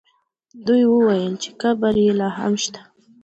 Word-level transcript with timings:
دوی 0.67 0.83
وویل 0.87 1.33
چې 1.43 1.49
قبر 1.61 1.93
یې 2.03 2.11
لا 2.19 2.29
هم 2.37 2.53
شته. 2.63 2.81